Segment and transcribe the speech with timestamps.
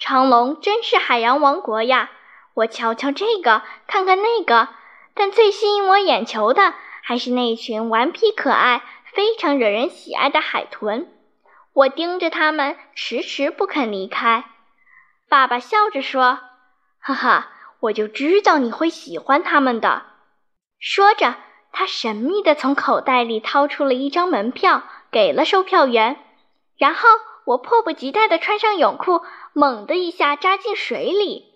[0.00, 2.10] 长隆真是海洋王国呀！
[2.54, 4.70] 我瞧瞧这个，看看那个，
[5.12, 8.82] 但最吸引我眼球的还是那群顽皮可爱、
[9.12, 11.12] 非常惹人喜爱的海豚。
[11.74, 14.46] 我盯着它们，迟迟不肯离开。
[15.28, 16.40] 爸爸笑着说
[16.98, 20.04] ：“哈哈，我就知道你会喜欢它们的。”
[20.80, 21.36] 说着，
[21.72, 24.82] 他神秘地从口袋里掏出了一张门票，
[25.12, 26.18] 给了售票员。
[26.78, 27.06] 然后
[27.44, 29.22] 我迫不及待地穿上泳裤，
[29.52, 31.49] 猛地一下扎进水里。